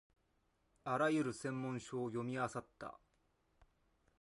[0.83, 2.97] あらゆる専門書を読みあさった